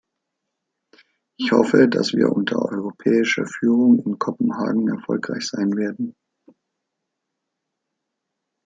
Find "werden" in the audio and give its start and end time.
5.77-6.15